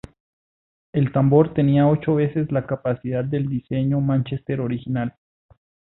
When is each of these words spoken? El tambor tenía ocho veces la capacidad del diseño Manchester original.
El 0.93 1.11
tambor 1.11 1.53
tenía 1.53 1.87
ocho 1.87 2.15
veces 2.15 2.51
la 2.51 2.65
capacidad 2.65 3.23
del 3.23 3.47
diseño 3.47 4.01
Manchester 4.01 4.59
original. 4.59 5.13